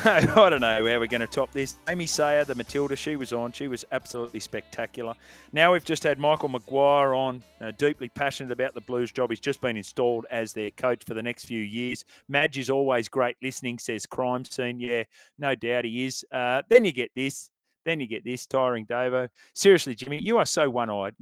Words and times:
I 0.04 0.24
don't 0.24 0.62
know 0.62 0.78
how 0.78 0.98
we're 0.98 1.06
going 1.06 1.20
to 1.20 1.26
top 1.26 1.52
this. 1.52 1.76
Amy 1.86 2.06
Sayer, 2.06 2.44
the 2.44 2.54
Matilda, 2.54 2.96
she 2.96 3.16
was 3.16 3.34
on. 3.34 3.52
She 3.52 3.68
was 3.68 3.84
absolutely 3.92 4.40
spectacular. 4.40 5.12
Now 5.52 5.74
we've 5.74 5.84
just 5.84 6.02
had 6.04 6.18
Michael 6.18 6.48
Maguire 6.48 7.12
on, 7.12 7.42
uh, 7.60 7.72
deeply 7.72 8.08
passionate 8.08 8.50
about 8.50 8.72
the 8.72 8.80
Blues 8.80 9.12
job. 9.12 9.28
He's 9.28 9.40
just 9.40 9.60
been 9.60 9.76
installed 9.76 10.24
as 10.30 10.54
their 10.54 10.70
coach 10.70 11.04
for 11.04 11.12
the 11.12 11.22
next 11.22 11.44
few 11.44 11.60
years. 11.60 12.06
Madge 12.28 12.56
is 12.56 12.70
always 12.70 13.10
great 13.10 13.36
listening, 13.42 13.78
says 13.78 14.06
Crime 14.06 14.46
Scene. 14.46 14.80
Yeah, 14.80 15.02
no 15.38 15.54
doubt 15.54 15.84
he 15.84 16.06
is. 16.06 16.24
Uh, 16.32 16.62
then 16.70 16.86
you 16.86 16.92
get 16.92 17.10
this. 17.14 17.50
Then 17.84 18.00
you 18.00 18.06
get 18.06 18.24
this, 18.24 18.46
tiring 18.46 18.86
Davo. 18.86 19.28
Seriously, 19.54 19.94
Jimmy, 19.94 20.22
you 20.22 20.38
are 20.38 20.46
so 20.46 20.70
one 20.70 20.88
eyed 20.88 21.14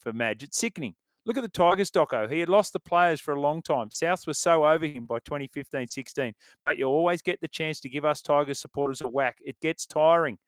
for 0.00 0.12
Madge. 0.12 0.42
It's 0.42 0.58
sickening. 0.58 0.94
Look 1.28 1.36
at 1.36 1.42
the 1.42 1.48
Tigers 1.50 1.90
doco. 1.90 2.26
He 2.32 2.40
had 2.40 2.48
lost 2.48 2.72
the 2.72 2.80
players 2.80 3.20
for 3.20 3.34
a 3.34 3.40
long 3.40 3.60
time. 3.60 3.90
South 3.92 4.26
was 4.26 4.38
so 4.38 4.64
over 4.64 4.86
him 4.86 5.04
by 5.04 5.18
2015 5.18 5.86
16. 5.86 6.32
But 6.64 6.78
you 6.78 6.86
always 6.86 7.20
get 7.20 7.38
the 7.42 7.48
chance 7.48 7.80
to 7.80 7.90
give 7.90 8.06
us 8.06 8.22
Tigers 8.22 8.58
supporters 8.58 9.02
a 9.02 9.08
whack. 9.08 9.36
It 9.44 9.60
gets 9.60 9.84
tiring. 9.84 10.38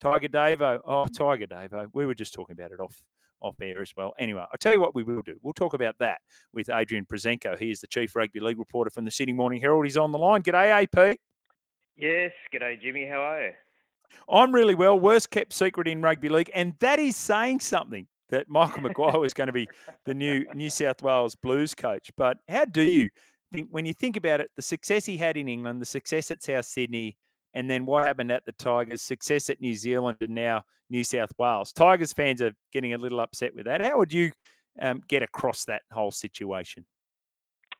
Tiger 0.00 0.28
Davo. 0.28 0.78
Oh, 0.86 1.06
Tiger 1.06 1.48
Davo. 1.48 1.88
We 1.92 2.06
were 2.06 2.14
just 2.14 2.34
talking 2.34 2.54
about 2.56 2.70
it 2.70 2.78
off 2.78 2.96
off 3.40 3.56
air 3.60 3.82
as 3.82 3.92
well. 3.96 4.14
Anyway, 4.16 4.40
I'll 4.40 4.58
tell 4.60 4.72
you 4.72 4.80
what 4.80 4.94
we 4.94 5.02
will 5.02 5.22
do. 5.22 5.34
We'll 5.42 5.54
talk 5.54 5.74
about 5.74 5.96
that 5.98 6.18
with 6.52 6.70
Adrian 6.70 7.04
Proszenko. 7.04 7.58
He 7.58 7.72
is 7.72 7.80
the 7.80 7.88
chief 7.88 8.14
rugby 8.14 8.38
league 8.38 8.60
reporter 8.60 8.90
from 8.90 9.04
the 9.04 9.10
Sydney 9.10 9.32
Morning 9.32 9.60
Herald. 9.60 9.86
He's 9.86 9.96
on 9.96 10.12
the 10.12 10.18
line. 10.18 10.44
G'day, 10.44 10.84
AP. 10.84 11.18
Yes, 11.96 12.30
g'day, 12.54 12.80
Jimmy. 12.80 13.06
How 13.06 13.22
are 13.22 13.42
you? 13.42 13.52
I'm 14.28 14.54
really 14.54 14.76
well. 14.76 15.00
Worst 15.00 15.32
kept 15.32 15.52
secret 15.52 15.88
in 15.88 16.00
rugby 16.00 16.28
league, 16.28 16.50
and 16.54 16.74
that 16.78 17.00
is 17.00 17.16
saying 17.16 17.58
something 17.58 18.06
that 18.30 18.48
Michael 18.48 18.82
Maguire 18.82 19.18
was 19.18 19.34
going 19.34 19.46
to 19.46 19.52
be 19.52 19.68
the 20.04 20.14
new 20.14 20.44
New 20.54 20.70
South 20.70 21.02
Wales 21.02 21.34
Blues 21.34 21.74
coach. 21.74 22.10
But 22.16 22.38
how 22.48 22.64
do 22.64 22.82
you 22.82 23.08
think 23.52 23.68
when 23.70 23.86
you 23.86 23.94
think 23.94 24.16
about 24.16 24.40
it, 24.40 24.50
the 24.56 24.62
success 24.62 25.04
he 25.04 25.16
had 25.16 25.36
in 25.36 25.48
England, 25.48 25.80
the 25.80 25.86
success 25.86 26.30
at 26.30 26.42
South 26.42 26.64
Sydney, 26.64 27.16
and 27.54 27.68
then 27.68 27.86
what 27.86 28.06
happened 28.06 28.30
at 28.30 28.44
the 28.44 28.52
Tigers, 28.52 29.02
success 29.02 29.50
at 29.50 29.60
New 29.60 29.74
Zealand, 29.74 30.18
and 30.20 30.34
now 30.34 30.62
New 30.90 31.04
South 31.04 31.30
Wales. 31.38 31.72
Tigers 31.72 32.12
fans 32.12 32.42
are 32.42 32.52
getting 32.72 32.94
a 32.94 32.98
little 32.98 33.20
upset 33.20 33.54
with 33.54 33.66
that. 33.66 33.80
How 33.80 33.98
would 33.98 34.12
you 34.12 34.32
um, 34.80 35.02
get 35.08 35.22
across 35.22 35.64
that 35.64 35.82
whole 35.92 36.10
situation? 36.10 36.84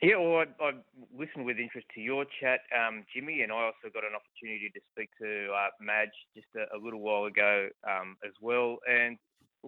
Yeah, 0.01 0.17
well, 0.19 0.45
I, 0.61 0.65
I 0.65 0.71
listened 1.13 1.45
with 1.45 1.59
interest 1.59 1.89
to 1.97 2.01
your 2.01 2.25
chat, 2.41 2.61
um, 2.71 3.05
Jimmy, 3.13 3.43
and 3.43 3.51
I 3.51 3.57
also 3.57 3.91
got 3.93 4.05
an 4.05 4.15
opportunity 4.15 4.71
to 4.73 4.81
speak 4.93 5.11
to 5.21 5.51
uh, 5.51 5.71
Madge 5.81 6.15
just 6.37 6.47
a, 6.55 6.77
a, 6.77 6.79
little 6.79 7.01
while 7.01 7.25
ago 7.25 7.69
um, 7.83 8.17
as 8.25 8.31
well. 8.41 8.77
And 8.89 9.19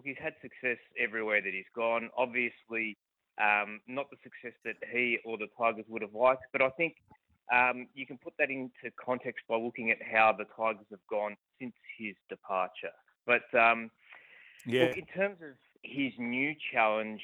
look, 0.00 0.06
he's 0.06 0.22
had 0.22 0.34
success 0.40 0.78
everywhere 0.98 1.40
that 1.42 1.52
he's 1.52 1.64
gone. 1.74 2.10
Obviously, 2.16 2.96
um, 3.40 3.80
not 3.86 4.06
the 4.10 4.16
success 4.22 4.56
that 4.64 4.76
he 4.92 5.18
or 5.24 5.36
the 5.38 5.48
Tigers 5.58 5.84
would 5.88 6.02
have 6.02 6.14
liked, 6.14 6.42
but 6.52 6.62
I 6.62 6.70
think 6.70 6.96
um, 7.52 7.86
you 7.94 8.06
can 8.06 8.18
put 8.18 8.34
that 8.38 8.50
into 8.50 8.90
context 9.02 9.44
by 9.48 9.56
looking 9.56 9.90
at 9.90 9.98
how 10.02 10.34
the 10.36 10.44
Tigers 10.56 10.86
have 10.90 11.06
gone 11.10 11.36
since 11.60 11.74
his 11.98 12.14
departure. 12.28 12.94
But 13.26 13.42
um, 13.58 13.90
yeah. 14.66 14.84
Look, 14.84 14.98
in 14.98 15.06
terms 15.06 15.38
of 15.42 15.56
his 15.82 16.12
new 16.18 16.54
challenge, 16.72 17.20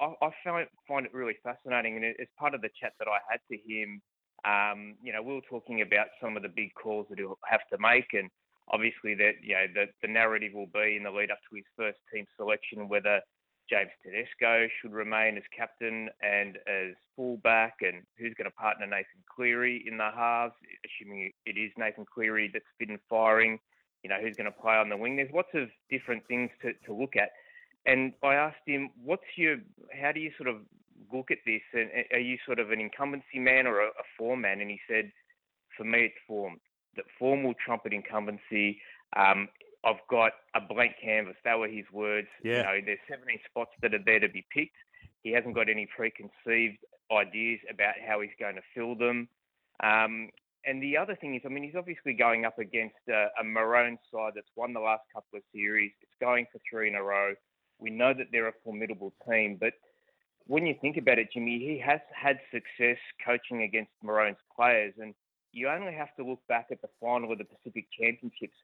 I, 0.00 0.12
I 0.20 0.30
find, 0.44 0.66
find 0.88 1.06
it 1.06 1.14
really 1.14 1.36
fascinating. 1.42 1.96
And 1.96 2.04
as 2.04 2.26
part 2.38 2.54
of 2.54 2.60
the 2.60 2.70
chat 2.80 2.92
that 2.98 3.08
I 3.08 3.18
had 3.30 3.40
to 3.50 3.56
him, 3.56 4.02
um, 4.44 4.94
you 5.02 5.12
know, 5.12 5.22
we 5.22 5.34
were 5.34 5.40
talking 5.48 5.82
about 5.82 6.08
some 6.20 6.36
of 6.36 6.42
the 6.42 6.48
big 6.48 6.74
calls 6.74 7.06
that 7.10 7.18
he'll 7.18 7.38
have 7.48 7.60
to 7.70 7.78
make. 7.78 8.12
And 8.12 8.28
obviously 8.70 9.14
that 9.14 9.42
you 9.42 9.54
know 9.54 9.66
the, 9.74 9.86
the 10.02 10.08
narrative 10.08 10.52
will 10.54 10.70
be 10.72 10.96
in 10.96 11.02
the 11.02 11.10
lead 11.10 11.30
up 11.30 11.38
to 11.50 11.56
his 11.56 11.64
first 11.76 11.98
team 12.12 12.26
selection 12.36 12.88
whether 12.88 13.20
James 13.70 13.90
Tedesco 14.02 14.68
should 14.80 14.92
remain 14.92 15.36
as 15.36 15.44
captain 15.56 16.08
and 16.20 16.58
as 16.66 16.94
fullback, 17.16 17.76
and 17.80 18.02
who's 18.18 18.34
going 18.36 18.50
to 18.50 18.56
partner 18.56 18.86
Nathan 18.86 19.24
Cleary 19.34 19.84
in 19.86 19.96
the 19.96 20.10
halves, 20.14 20.54
assuming 20.84 21.30
it 21.46 21.56
is 21.56 21.70
Nathan 21.78 22.04
Cleary 22.12 22.50
that's 22.52 22.64
been 22.78 22.98
firing. 23.08 23.58
You 24.02 24.10
know, 24.10 24.18
who's 24.20 24.36
going 24.36 24.50
to 24.50 24.60
play 24.60 24.74
on 24.74 24.88
the 24.88 24.96
wing? 24.96 25.16
There's 25.16 25.32
lots 25.32 25.54
of 25.54 25.68
different 25.88 26.26
things 26.26 26.50
to, 26.62 26.72
to 26.86 26.92
look 26.92 27.14
at. 27.16 27.30
And 27.86 28.12
I 28.22 28.34
asked 28.34 28.66
him, 28.66 28.90
what's 29.02 29.22
your, 29.36 29.56
how 29.92 30.12
do 30.12 30.20
you 30.20 30.32
sort 30.36 30.48
of 30.48 30.56
look 31.12 31.30
at 31.30 31.38
this? 31.46 31.62
And 31.72 31.88
are 32.12 32.20
you 32.20 32.36
sort 32.44 32.58
of 32.58 32.72
an 32.72 32.80
incumbency 32.80 33.38
man 33.38 33.66
or 33.66 33.80
a, 33.80 33.86
a 33.86 34.04
form 34.18 34.42
man? 34.42 34.60
And 34.60 34.70
he 34.70 34.80
said, 34.88 35.12
for 35.76 35.84
me, 35.84 36.06
it's 36.06 36.14
form 36.26 36.60
that 36.96 37.04
formal 37.18 37.54
trumpet 37.64 37.92
incumbency. 37.92 38.80
Um, 39.16 39.48
I've 39.84 40.00
got 40.08 40.32
a 40.54 40.60
blank 40.60 40.92
canvas. 41.02 41.36
That 41.44 41.58
were 41.58 41.68
his 41.68 41.86
words. 41.92 42.28
Yeah. 42.44 42.58
You 42.58 42.62
know, 42.62 42.86
there's 42.86 42.98
17 43.08 43.38
spots 43.48 43.72
that 43.82 43.94
are 43.94 44.02
there 44.04 44.20
to 44.20 44.28
be 44.28 44.44
picked. 44.54 44.76
He 45.22 45.32
hasn't 45.32 45.54
got 45.54 45.68
any 45.68 45.86
preconceived 45.94 46.78
ideas 47.10 47.60
about 47.70 47.94
how 48.06 48.20
he's 48.20 48.30
going 48.38 48.56
to 48.56 48.62
fill 48.74 48.94
them. 48.94 49.28
Um, 49.82 50.30
and 50.64 50.82
the 50.82 50.96
other 50.96 51.16
thing 51.16 51.34
is, 51.34 51.42
I 51.44 51.48
mean, 51.48 51.64
he's 51.64 51.74
obviously 51.76 52.12
going 52.12 52.44
up 52.44 52.58
against 52.58 52.96
a, 53.08 53.28
a 53.40 53.44
Maroon 53.44 53.98
side 54.12 54.32
that's 54.34 54.50
won 54.54 54.72
the 54.72 54.80
last 54.80 55.02
couple 55.12 55.38
of 55.38 55.42
series. 55.52 55.90
It's 56.00 56.12
going 56.20 56.46
for 56.52 56.60
three 56.70 56.88
in 56.88 56.94
a 56.94 57.02
row. 57.02 57.34
We 57.80 57.90
know 57.90 58.14
that 58.14 58.26
they're 58.30 58.48
a 58.48 58.52
formidable 58.64 59.12
team, 59.28 59.56
but 59.58 59.72
when 60.46 60.66
you 60.66 60.74
think 60.80 60.96
about 60.96 61.18
it, 61.18 61.28
Jimmy, 61.32 61.58
he 61.58 61.82
has 61.84 62.00
had 62.14 62.38
success 62.52 62.98
coaching 63.24 63.62
against 63.62 63.90
Maroon's 64.02 64.38
players, 64.54 64.94
and 65.00 65.14
you 65.52 65.68
only 65.68 65.92
have 65.92 66.14
to 66.16 66.24
look 66.24 66.40
back 66.48 66.68
at 66.70 66.80
the 66.82 66.88
final 67.00 67.32
of 67.32 67.38
the 67.38 67.44
Pacific 67.44 67.86
Championships. 67.98 68.56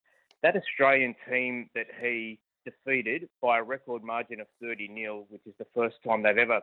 That 0.42 0.56
Australian 0.56 1.14
team 1.28 1.68
that 1.74 1.86
he 2.00 2.38
defeated 2.64 3.28
by 3.40 3.58
a 3.58 3.62
record 3.62 4.02
margin 4.02 4.40
of 4.40 4.46
30 4.60 4.90
0, 4.94 5.26
which 5.28 5.42
is 5.46 5.54
the 5.58 5.66
first 5.74 5.96
time 6.06 6.22
they've 6.22 6.38
ever 6.38 6.60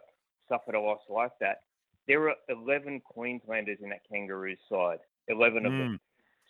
suffered 0.49 0.75
a 0.75 0.79
loss 0.79 1.01
like 1.09 1.31
that. 1.39 1.61
There 2.07 2.19
were 2.19 2.35
11 2.49 3.01
Queenslanders 3.01 3.79
in 3.81 3.89
that 3.89 4.01
Kangaroos 4.09 4.59
side, 4.69 4.99
11 5.27 5.65
of 5.65 5.71
mm. 5.71 5.77
them. 5.77 5.89
Hmm. 5.89 5.95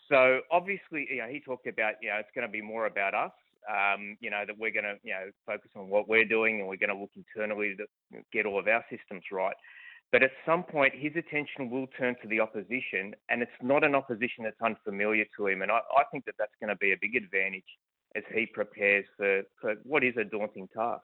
So 0.09 0.41
obviously, 0.51 1.07
you 1.09 1.17
know, 1.17 1.27
he 1.27 1.39
talked 1.39 1.67
about, 1.67 1.93
you 2.01 2.09
know, 2.09 2.17
it's 2.17 2.29
going 2.35 2.47
to 2.47 2.51
be 2.51 2.61
more 2.61 2.85
about 2.85 3.13
us. 3.13 3.31
Um, 3.65 4.15
you 4.19 4.29
know, 4.29 4.43
that 4.45 4.55
we're 4.59 4.71
going 4.71 4.85
to, 4.85 4.93
you 5.01 5.13
know, 5.13 5.31
focus 5.43 5.71
on 5.75 5.89
what 5.89 6.07
we're 6.07 6.25
doing 6.25 6.59
and 6.59 6.69
we're 6.69 6.77
going 6.77 6.93
to 6.93 6.95
look 6.95 7.09
internally 7.15 7.75
to 7.75 8.21
get 8.31 8.45
all 8.45 8.59
of 8.59 8.67
our 8.67 8.85
systems 8.91 9.23
right. 9.31 9.55
But 10.11 10.23
at 10.23 10.31
some 10.45 10.63
point, 10.63 10.93
his 10.95 11.11
attention 11.15 11.69
will 11.69 11.87
turn 11.97 12.15
to 12.21 12.27
the 12.27 12.39
opposition, 12.39 13.15
and 13.29 13.41
it's 13.41 13.51
not 13.61 13.83
an 13.83 13.95
opposition 13.95 14.43
that's 14.43 14.61
unfamiliar 14.61 15.25
to 15.37 15.47
him. 15.47 15.61
And 15.61 15.71
I, 15.71 15.77
I 15.77 16.03
think 16.11 16.25
that 16.25 16.35
that's 16.37 16.53
going 16.59 16.69
to 16.69 16.77
be 16.77 16.93
a 16.93 16.97
big 17.01 17.15
advantage 17.15 17.63
as 18.15 18.23
he 18.33 18.45
prepares 18.45 19.05
for, 19.17 19.41
for 19.59 19.75
what 19.83 20.03
is 20.03 20.15
a 20.17 20.23
daunting 20.23 20.69
task. 20.73 21.03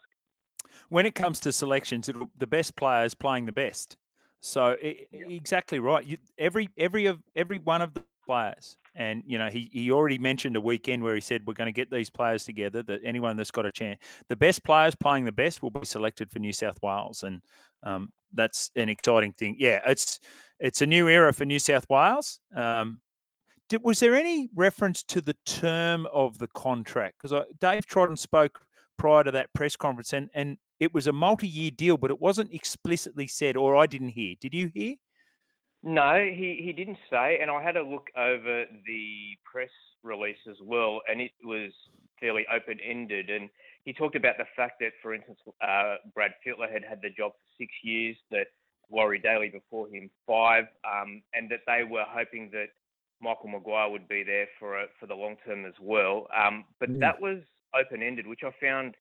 When 0.90 1.06
it 1.06 1.16
comes 1.16 1.40
to 1.42 1.52
selections, 1.52 2.10
the 2.38 2.48
best 2.48 2.76
players 2.76 3.14
playing 3.14 3.48
the 3.48 3.52
best. 3.52 3.98
So 4.40 4.76
it, 4.82 5.08
yeah. 5.12 5.28
exactly 5.28 5.80
right. 5.80 6.06
You, 6.06 6.18
every 6.38 6.70
every 6.78 7.06
of 7.06 7.20
every 7.36 7.60
one 7.60 7.82
of 7.82 7.94
the 7.94 8.04
players, 8.26 8.78
and 8.96 9.24
you 9.26 9.38
know 9.38 9.50
he 9.50 9.70
he 9.72 9.92
already 9.92 10.18
mentioned 10.18 10.56
a 10.56 10.62
weekend 10.62 11.04
where 11.04 11.16
he 11.16 11.22
said 11.22 11.44
we're 11.46 11.54
going 11.54 11.68
to 11.68 11.72
get 11.72 11.90
these 11.90 12.10
players 12.10 12.44
together. 12.44 12.84
That 12.84 13.02
anyone 13.04 13.38
that's 13.38 13.52
got 13.52 13.66
a 13.66 13.72
chance, 13.72 14.00
the 14.30 14.36
best 14.36 14.64
players 14.64 14.96
playing 14.96 15.26
the 15.26 15.32
best 15.32 15.62
will 15.62 15.72
be 15.72 15.86
selected 15.86 16.32
for 16.32 16.40
New 16.40 16.54
South 16.54 16.78
Wales, 16.82 17.24
and 17.24 17.42
um, 17.84 18.12
that's 18.34 18.72
an 18.76 18.90
exciting 18.90 19.34
thing. 19.34 19.56
Yeah, 19.60 19.82
it's 19.86 20.20
it's 20.60 20.82
a 20.82 20.86
new 20.86 21.08
era 21.08 21.34
for 21.34 21.46
New 21.46 21.60
South 21.60 21.86
Wales. 21.90 22.40
Um, 22.56 23.00
did, 23.70 23.84
was 23.84 24.00
there 24.00 24.16
any 24.16 24.50
reference 24.56 25.04
to 25.04 25.22
the 25.22 25.36
term 25.46 26.08
of 26.14 26.38
the 26.38 26.48
contract? 26.48 27.16
Because 27.22 27.46
Dave 27.60 27.86
Trodden 27.86 28.18
spoke 28.18 28.60
prior 28.98 29.24
to 29.24 29.32
that 29.32 29.54
press 29.54 29.76
conference, 29.76 30.14
and 30.14 30.30
and 30.34 30.58
it 30.80 30.94
was 30.94 31.08
a 31.08 31.14
multi-year 31.14 31.72
deal, 31.72 31.98
but 31.98 32.12
it 32.12 32.20
wasn't 32.20 32.54
explicitly 32.54 33.28
said, 33.28 33.56
or 33.56 33.76
I 33.76 33.86
didn't 33.86 34.10
hear. 34.10 34.36
Did 34.42 34.54
you 34.54 34.72
hear? 34.74 34.96
No, 35.84 36.24
he, 36.24 36.62
he 36.64 36.74
didn't 36.74 37.00
say, 37.10 37.40
and 37.42 37.50
I 37.50 37.62
had 37.62 37.76
a 37.76 37.84
look 37.84 38.08
over 38.16 38.66
the 38.86 39.38
press 39.52 39.70
release 40.04 40.38
as 40.50 40.58
well, 40.64 41.02
and 41.10 41.20
it 41.20 41.32
was 41.44 41.72
fairly 42.20 42.46
open-ended. 42.54 43.32
And 43.32 43.50
he 43.84 43.94
talked 43.94 44.16
about 44.16 44.38
the 44.38 44.46
fact 44.56 44.80
that, 44.82 44.92
for 45.02 45.16
instance, 45.16 45.40
uh, 45.62 45.96
Brad 46.14 46.34
Fittler 46.46 46.72
had 46.72 46.84
had 46.88 47.02
the 47.02 47.10
job 47.10 47.32
for 47.32 47.58
six 47.58 47.72
years, 47.84 48.16
that 48.30 48.48
Laurie 48.92 49.20
Daly 49.20 49.50
before 49.50 49.88
him 49.88 50.10
five, 50.28 50.66
um, 50.86 51.24
and 51.34 51.50
that 51.50 51.62
they 51.66 51.84
were 51.84 52.06
hoping 52.08 52.50
that 52.52 52.68
Michael 53.20 53.50
Maguire 53.50 53.90
would 53.90 54.08
be 54.08 54.24
there 54.24 54.48
for 54.60 54.82
a, 54.82 54.86
for 55.00 55.08
the 55.08 55.16
long 55.16 55.36
term 55.46 55.66
as 55.66 55.74
well. 55.82 56.28
Um, 56.36 56.66
but 56.80 56.92
mm. 56.92 57.00
that 57.00 57.20
was 57.20 57.40
open 57.74 58.04
ended, 58.04 58.28
which 58.28 58.42
I 58.46 58.52
found 58.62 58.96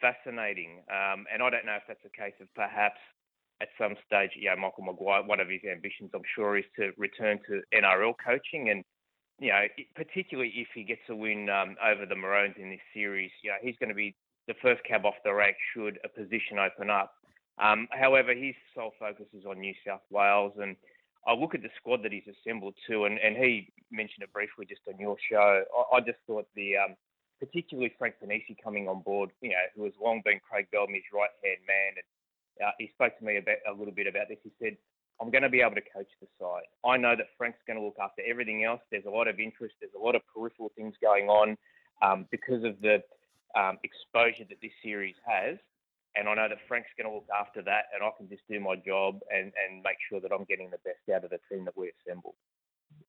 fascinating. 0.00 0.82
Um, 0.90 1.26
and 1.32 1.42
I 1.42 1.50
don't 1.50 1.66
know 1.66 1.76
if 1.76 1.82
that's 1.88 2.04
a 2.04 2.16
case 2.16 2.34
of 2.40 2.52
perhaps 2.54 2.98
at 3.62 3.68
some 3.78 3.94
stage, 4.04 4.30
yeah, 4.36 4.54
Michael 4.54 4.84
Maguire, 4.84 5.22
one 5.22 5.40
of 5.40 5.48
his 5.48 5.62
ambitions, 5.70 6.10
I'm 6.12 6.26
sure, 6.34 6.58
is 6.58 6.64
to 6.76 6.90
return 6.98 7.38
to 7.48 7.62
NRL 7.72 8.14
coaching 8.22 8.68
and 8.70 8.84
you 9.42 9.48
know, 9.48 9.62
particularly 9.96 10.52
if 10.54 10.68
he 10.74 10.84
gets 10.84 11.02
a 11.08 11.16
win 11.16 11.48
um, 11.48 11.74
over 11.82 12.06
the 12.06 12.14
Maroons 12.14 12.54
in 12.58 12.70
this 12.70 12.84
series, 12.94 13.30
you 13.42 13.50
know, 13.50 13.56
he's 13.60 13.74
going 13.80 13.88
to 13.88 13.94
be 13.94 14.14
the 14.46 14.54
first 14.62 14.82
cab 14.84 15.04
off 15.04 15.14
the 15.24 15.32
rank 15.32 15.56
should 15.74 15.98
a 16.04 16.08
position 16.08 16.58
open 16.58 16.90
up. 16.90 17.14
Um, 17.58 17.88
however, 17.90 18.34
his 18.34 18.54
sole 18.74 18.92
focus 19.00 19.26
is 19.34 19.44
on 19.44 19.60
New 19.60 19.74
South 19.86 20.02
Wales, 20.10 20.52
and 20.60 20.76
I 21.26 21.34
look 21.34 21.54
at 21.54 21.62
the 21.62 21.74
squad 21.76 22.02
that 22.02 22.12
he's 22.12 22.26
assembled 22.26 22.74
too, 22.86 23.04
and, 23.04 23.18
and 23.18 23.36
he 23.36 23.68
mentioned 23.90 24.22
it 24.22 24.32
briefly 24.32 24.64
just 24.64 24.82
on 24.86 24.98
your 24.98 25.16
show. 25.30 25.64
I, 25.66 25.96
I 25.96 26.00
just 26.00 26.18
thought 26.26 26.46
the, 26.54 26.76
um, 26.76 26.94
particularly 27.40 27.92
Frank 27.98 28.14
Ponissi 28.22 28.56
coming 28.62 28.88
on 28.88 29.02
board, 29.02 29.30
you 29.40 29.50
know, 29.50 29.66
who 29.74 29.84
has 29.84 29.92
long 30.00 30.22
been 30.24 30.38
Craig 30.38 30.66
Bellamy's 30.72 31.06
right 31.12 31.34
hand 31.42 31.66
man, 31.66 31.98
and 31.98 32.06
uh, 32.64 32.70
he 32.78 32.90
spoke 32.94 33.18
to 33.18 33.24
me 33.24 33.38
about 33.38 33.56
a 33.68 33.72
little 33.72 33.94
bit 33.94 34.06
about 34.06 34.28
this. 34.28 34.38
He 34.42 34.52
said 34.60 34.76
I'm 35.20 35.30
going 35.30 35.42
to 35.42 35.48
be 35.48 35.60
able 35.60 35.76
to 35.76 35.82
coach 35.94 36.08
the 36.20 36.26
side. 36.40 36.66
I 36.84 36.96
know 36.96 37.14
that 37.16 37.26
Frank's 37.38 37.60
going 37.66 37.78
to 37.78 37.84
look 37.84 37.96
after 38.02 38.22
everything 38.28 38.64
else. 38.64 38.80
There's 38.90 39.04
a 39.06 39.10
lot 39.10 39.28
of 39.28 39.38
interest. 39.38 39.74
There's 39.80 39.94
a 39.94 40.02
lot 40.02 40.16
of 40.16 40.22
peripheral 40.34 40.72
things 40.76 40.94
going 41.00 41.28
on 41.28 41.56
um, 42.02 42.26
because 42.30 42.64
of 42.64 42.80
the 42.80 43.02
um, 43.54 43.78
exposure 43.84 44.44
that 44.48 44.58
this 44.60 44.72
series 44.82 45.14
has. 45.24 45.58
And 46.16 46.28
I 46.28 46.34
know 46.34 46.48
that 46.48 46.58
Frank's 46.66 46.90
going 46.98 47.08
to 47.08 47.14
look 47.14 47.28
after 47.32 47.62
that, 47.62 47.84
and 47.94 48.02
I 48.02 48.10
can 48.18 48.28
just 48.28 48.42
do 48.50 48.60
my 48.60 48.74
job 48.76 49.20
and, 49.32 49.52
and 49.64 49.82
make 49.82 49.96
sure 50.10 50.20
that 50.20 50.32
I'm 50.32 50.44
getting 50.44 50.70
the 50.70 50.78
best 50.84 51.00
out 51.14 51.24
of 51.24 51.30
the 51.30 51.38
team 51.48 51.64
that 51.64 51.76
we 51.76 51.90
assemble. 52.06 52.34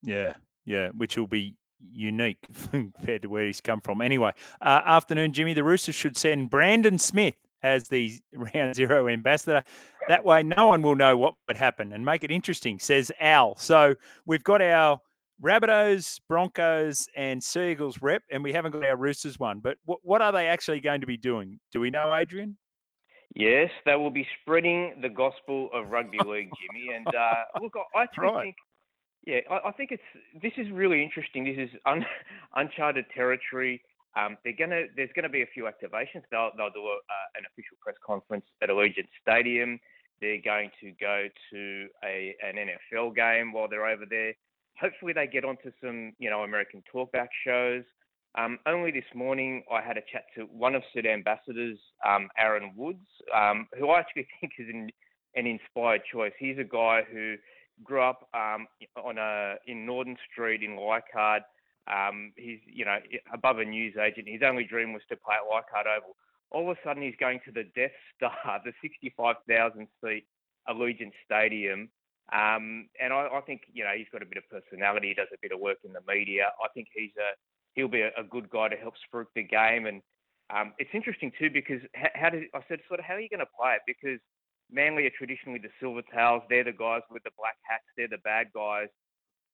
Yeah, 0.03 0.33
yeah, 0.65 0.89
which 0.89 1.17
will 1.17 1.27
be 1.27 1.55
unique 1.91 2.37
compared 2.71 3.23
to 3.23 3.27
where 3.27 3.45
he's 3.45 3.59
come 3.59 3.81
from. 3.81 4.01
Anyway, 4.01 4.31
uh, 4.61 4.81
afternoon, 4.85 5.33
Jimmy. 5.33 5.53
The 5.53 5.63
Roosters 5.63 5.95
should 5.95 6.15
send 6.15 6.49
Brandon 6.49 6.97
Smith 6.97 7.35
as 7.63 7.87
the 7.87 8.19
round 8.33 8.75
zero 8.75 9.07
ambassador. 9.07 9.63
That 10.07 10.23
way, 10.23 10.43
no 10.43 10.67
one 10.67 10.81
will 10.81 10.95
know 10.95 11.17
what 11.17 11.35
would 11.47 11.57
happen 11.57 11.93
and 11.93 12.05
make 12.05 12.23
it 12.23 12.31
interesting, 12.31 12.77
says 12.77 13.11
Al. 13.19 13.57
So 13.57 13.95
we've 14.25 14.43
got 14.43 14.61
our 14.61 14.99
Rabbitohs, 15.41 16.19
Broncos, 16.27 17.07
and 17.15 17.43
Seagulls 17.43 18.01
rep, 18.01 18.23
and 18.31 18.43
we 18.43 18.53
haven't 18.53 18.71
got 18.71 18.85
our 18.85 18.95
Roosters 18.95 19.39
one. 19.39 19.59
But 19.59 19.77
what, 19.85 19.99
what 20.03 20.21
are 20.21 20.31
they 20.31 20.47
actually 20.47 20.79
going 20.79 21.01
to 21.01 21.07
be 21.07 21.17
doing? 21.17 21.59
Do 21.71 21.79
we 21.79 21.89
know, 21.89 22.13
Adrian? 22.15 22.57
Yes, 23.35 23.71
they 23.85 23.95
will 23.95 24.11
be 24.11 24.27
spreading 24.41 24.93
the 25.01 25.09
gospel 25.09 25.69
of 25.73 25.89
rugby 25.89 26.19
league, 26.25 26.49
Jimmy. 26.61 26.95
And 26.95 27.07
uh, 27.07 27.61
look, 27.61 27.73
I 27.95 28.03
actually 28.03 28.25
right. 28.25 28.43
think, 28.43 28.55
yeah, 29.25 29.39
I, 29.49 29.69
I, 29.69 29.71
think 29.71 29.91
it's 29.91 30.03
this 30.41 30.51
is 30.57 30.71
really 30.71 31.01
interesting. 31.01 31.43
This 31.43 31.57
is 31.57 31.69
un, 31.85 32.05
uncharted 32.55 33.05
territory. 33.13 33.81
Um, 34.15 34.37
they're 34.43 34.57
gonna, 34.57 34.83
there's 34.95 35.09
going 35.15 35.23
to 35.23 35.29
be 35.29 35.41
a 35.41 35.51
few 35.53 35.63
activations. 35.63 36.23
They'll, 36.31 36.51
they'll 36.55 36.69
do 36.69 36.85
a, 36.85 36.97
uh, 36.97 37.37
an 37.37 37.43
official 37.51 37.77
press 37.81 37.95
conference 38.05 38.45
at 38.61 38.69
Allegiant 38.69 39.09
Stadium. 39.21 39.79
They're 40.21 40.41
going 40.43 40.69
to 40.81 40.91
go 41.01 41.27
to 41.51 41.87
a, 42.03 42.35
an 42.43 42.55
NFL 42.55 43.15
game 43.15 43.51
while 43.51 43.67
they're 43.67 43.87
over 43.87 44.05
there. 44.09 44.33
Hopefully, 44.79 45.13
they 45.13 45.27
get 45.27 45.45
onto 45.45 45.71
some, 45.83 46.13
you 46.19 46.29
know, 46.29 46.43
American 46.43 46.83
talkback 46.93 47.27
shows. 47.45 47.83
Um, 48.35 48.57
only 48.65 48.91
this 48.91 49.03
morning, 49.13 49.63
I 49.71 49.81
had 49.81 49.97
a 49.97 50.01
chat 50.11 50.25
to 50.35 50.43
one 50.43 50.73
of 50.73 50.81
said 50.93 51.05
ambassadors, 51.05 51.77
um, 52.07 52.29
Aaron 52.37 52.73
Woods, 52.75 53.05
um, 53.35 53.67
who 53.77 53.89
I 53.89 53.99
actually 53.99 54.27
think 54.41 54.53
is 54.57 54.67
an, 54.73 54.89
an 55.35 55.45
inspired 55.45 56.01
choice. 56.11 56.33
He's 56.39 56.57
a 56.57 56.63
guy 56.63 57.01
who 57.11 57.35
grew 57.83 58.01
up 58.01 58.29
um, 58.33 58.67
on 59.03 59.17
a 59.17 59.55
in 59.67 59.85
Norton 59.85 60.17
Street 60.31 60.63
in 60.63 60.77
Leichhardt. 60.77 61.43
Um, 61.87 62.31
he's 62.37 62.59
you 62.65 62.85
know 62.85 62.97
above 63.33 63.59
a 63.59 63.65
news 63.65 63.95
agent. 63.97 64.27
His 64.27 64.41
only 64.45 64.63
dream 64.63 64.93
was 64.93 65.01
to 65.09 65.17
play 65.17 65.35
at 65.35 65.49
Leichhardt 65.49 65.87
Oval. 65.87 66.15
All 66.51 66.69
of 66.69 66.77
a 66.77 66.79
sudden, 66.83 67.03
he's 67.03 67.17
going 67.19 67.39
to 67.45 67.51
the 67.51 67.65
Death 67.75 67.97
Star, 68.15 68.61
the 68.65 68.73
65,000 68.81 69.87
seat 70.03 70.25
Allegiant 70.69 71.11
Stadium. 71.25 71.89
Um, 72.31 72.87
and 73.01 73.11
I, 73.11 73.27
I, 73.33 73.41
think 73.41 73.63
you 73.73 73.83
know 73.83 73.91
he's 73.97 74.07
got 74.11 74.21
a 74.21 74.25
bit 74.25 74.37
of 74.37 74.47
personality. 74.47 75.09
He 75.09 75.13
does 75.13 75.27
a 75.33 75.41
bit 75.41 75.51
of 75.51 75.59
work 75.59 75.79
in 75.83 75.91
the 75.91 75.99
media. 76.07 76.51
I 76.63 76.69
think 76.73 76.87
he's 76.95 77.11
a 77.17 77.35
he'll 77.73 77.89
be 77.89 78.01
a, 78.01 78.11
a 78.17 78.23
good 78.23 78.49
guy 78.49 78.69
to 78.69 78.77
help 78.77 78.93
spruik 78.95 79.27
the 79.35 79.43
game. 79.43 79.85
And 79.85 80.01
um, 80.53 80.73
it's 80.77 80.89
interesting 80.93 81.31
too 81.37 81.49
because 81.51 81.81
how, 81.95 82.09
how 82.15 82.29
did 82.29 82.43
I 82.53 82.61
said 82.69 82.79
sort 82.87 82.99
of 82.99 83.05
how 83.05 83.15
are 83.15 83.19
you 83.19 83.29
going 83.29 83.43
to 83.43 83.57
play 83.59 83.75
it? 83.75 83.81
Because 83.85 84.19
Manly 84.71 85.05
are 85.05 85.17
traditionally 85.17 85.59
the 85.59 85.73
silver 85.79 86.01
tails. 86.13 86.43
They're 86.49 86.63
the 86.63 86.71
guys 86.71 87.01
with 87.11 87.23
the 87.23 87.35
black 87.37 87.57
hats. 87.67 87.83
They're 87.97 88.07
the 88.07 88.23
bad 88.23 88.47
guys. 88.55 88.87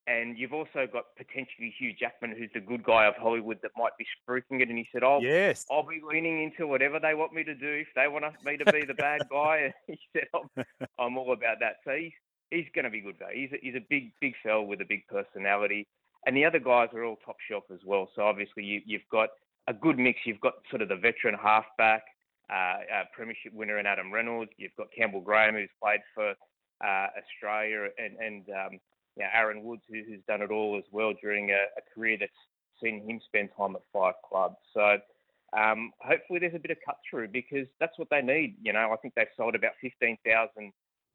And 0.09 0.39
you've 0.39 0.53
also 0.53 0.87
got 0.91 1.15
potentially 1.15 1.71
Hugh 1.77 1.93
Jackman, 1.93 2.35
who's 2.35 2.49
the 2.51 2.59
good 2.59 2.83
guy 2.83 3.05
of 3.05 3.13
Hollywood 3.15 3.59
that 3.61 3.71
might 3.77 3.95
be 3.99 4.05
spruiking 4.17 4.59
it. 4.59 4.67
And 4.69 4.77
he 4.77 4.87
said, 4.91 5.03
"Oh, 5.03 5.19
yes, 5.21 5.67
I'll 5.69 5.87
be 5.87 6.01
leaning 6.03 6.41
into 6.41 6.65
whatever 6.65 6.99
they 6.99 7.13
want 7.13 7.31
me 7.31 7.43
to 7.43 7.53
do. 7.53 7.67
If 7.67 7.89
they 7.95 8.07
want 8.07 8.25
me 8.43 8.57
to 8.57 8.65
be 8.71 8.85
the 8.85 8.95
bad 8.95 9.21
guy, 9.29 9.57
and 9.65 9.73
he 9.85 9.99
said, 10.13 10.25
I'm, 10.33 10.65
I'm 10.99 11.17
all 11.17 11.31
about 11.31 11.59
that." 11.59 11.77
So 11.85 11.91
he's 11.91 12.13
he's 12.49 12.65
going 12.73 12.85
to 12.85 12.89
be 12.89 13.01
good 13.01 13.17
though. 13.19 13.31
He's 13.31 13.51
a, 13.51 13.57
he's 13.61 13.75
a 13.75 13.85
big 13.87 14.11
big 14.19 14.33
fell 14.41 14.63
with 14.65 14.81
a 14.81 14.85
big 14.85 15.05
personality, 15.07 15.85
and 16.25 16.35
the 16.35 16.43
other 16.43 16.59
guys 16.59 16.89
are 16.95 17.03
all 17.03 17.19
top 17.23 17.37
shelf 17.47 17.65
as 17.71 17.81
well. 17.85 18.09
So 18.15 18.23
obviously 18.23 18.63
you, 18.63 18.81
you've 18.85 19.09
got 19.11 19.29
a 19.67 19.73
good 19.73 19.99
mix. 19.99 20.21
You've 20.25 20.41
got 20.41 20.55
sort 20.71 20.81
of 20.81 20.89
the 20.89 20.95
veteran 20.95 21.35
halfback, 21.35 22.01
uh, 22.51 22.53
uh, 22.53 23.03
premiership 23.13 23.53
winner 23.53 23.77
in 23.77 23.85
Adam 23.85 24.11
Reynolds. 24.11 24.51
You've 24.57 24.75
got 24.75 24.87
Campbell 24.91 25.21
Graham, 25.21 25.53
who's 25.53 25.69
played 25.83 26.01
for 26.15 26.31
uh, 26.83 27.07
Australia, 27.15 27.89
and 27.99 28.17
and 28.17 28.49
um, 28.49 28.79
you 29.15 29.23
know, 29.23 29.29
Aaron 29.33 29.63
Woods, 29.63 29.83
who, 29.89 30.01
who's 30.07 30.21
done 30.27 30.41
it 30.41 30.51
all 30.51 30.77
as 30.77 30.85
well 30.91 31.13
during 31.21 31.51
a, 31.51 31.63
a 31.77 31.81
career 31.93 32.17
that's 32.19 32.31
seen 32.81 33.07
him 33.07 33.19
spend 33.25 33.49
time 33.57 33.75
at 33.75 33.81
five 33.91 34.13
clubs. 34.27 34.55
So 34.73 34.97
um, 35.57 35.91
hopefully 35.99 36.39
there's 36.39 36.55
a 36.55 36.59
bit 36.59 36.71
of 36.71 36.77
cut 36.85 36.97
through 37.09 37.29
because 37.29 37.67
that's 37.79 37.97
what 37.97 38.09
they 38.09 38.21
need. 38.21 38.55
You 38.61 38.73
know, 38.73 38.91
I 38.91 38.97
think 38.97 39.15
they've 39.15 39.27
sold 39.35 39.55
about 39.55 39.73
15,000 39.81 40.71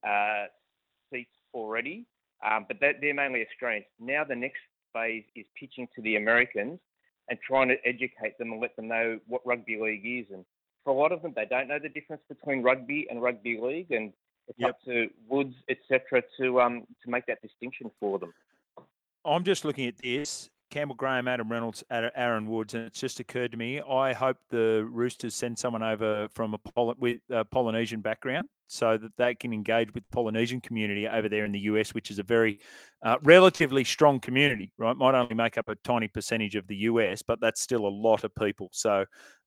uh, 0.06 0.44
seats 1.12 1.31
already, 1.52 2.06
um, 2.44 2.67
but 2.69 2.79
they're, 2.81 2.94
they're 3.00 3.14
mainly 3.14 3.46
Australians. 3.46 3.87
Now 3.99 4.25
the 4.25 4.37
next 4.37 4.61
phase 4.93 5.25
is 5.35 5.46
pitching 5.58 5.88
to 5.96 6.02
the 6.02 6.17
Americans 6.17 6.79
and 7.29 7.38
trying 7.46 7.69
to 7.69 7.76
educate 7.87 8.37
them 8.38 8.52
and 8.52 8.61
let 8.61 8.76
them 8.76 8.88
know 8.88 9.19
what 9.26 9.41
rugby 9.46 9.79
league 9.81 10.05
is. 10.05 10.26
And 10.32 10.44
for 10.85 10.91
a 10.91 10.96
lot 10.96 11.12
of 11.12 11.23
them, 11.23 11.32
they 11.35 11.46
don't 11.46 11.69
know 11.69 11.79
the 11.82 11.88
difference 11.88 12.23
between 12.29 12.62
rugby 12.62 13.06
and 13.08 13.23
rugby 13.23 13.58
league, 13.61 13.91
and 13.91 14.12
it's 14.49 14.58
yep. 14.58 14.70
up 14.70 14.76
to 14.85 15.08
Woods, 15.29 15.55
etc., 15.69 16.23
to 16.41 16.61
um 16.61 16.87
to 17.02 17.11
make 17.11 17.26
that 17.26 17.41
distinction 17.43 17.91
for 18.00 18.19
them. 18.19 18.32
I'm 19.25 19.44
just 19.44 19.64
looking 19.64 19.87
at 19.87 19.96
this. 19.99 20.50
Campbell 20.75 20.97
Graham, 20.97 21.29
Adam 21.29 21.53
Reynolds, 21.53 21.85
Aaron 21.88 22.49
Woods, 22.49 22.75
and 22.75 22.85
it's 22.85 22.99
just 22.99 23.21
occurred 23.21 23.53
to 23.53 23.56
me. 23.56 23.81
I 23.81 24.12
hope 24.12 24.38
the 24.50 24.85
Roosters 24.91 25.32
send 25.32 25.56
someone 25.56 25.85
over 25.85 26.26
from 26.35 26.53
a 26.53 26.59
Poly- 26.59 26.97
with 26.99 27.21
a 27.31 27.44
Polynesian 27.44 28.00
background 28.00 28.49
so 28.67 28.99
that 28.99 29.17
they 29.17 29.37
can 29.37 29.53
engage 29.53 29.94
with 29.94 30.03
the 30.03 30.11
Polynesian 30.11 30.61
community 30.61 31.06
over 31.06 31.29
there 31.29 31.44
in 31.44 31.53
the 31.53 31.61
US, 31.61 31.94
which 31.94 32.11
is 32.11 32.19
a 32.19 32.25
very 32.25 32.59
uh, 33.05 33.19
relatively 33.23 33.85
strong 33.85 34.19
community, 34.19 34.73
right? 34.76 34.97
Might 34.97 35.15
only 35.15 35.37
make 35.37 35.59
up 35.59 35.69
a 35.69 35.76
tiny 35.85 36.09
percentage 36.09 36.56
of 36.56 36.67
the 36.67 36.77
US, 36.77 37.23
but 37.23 37.41
that's 37.41 37.61
still 37.61 37.87
a 37.87 37.88
lot 37.88 38.25
of 38.25 38.35
people. 38.35 38.69
So 38.73 39.05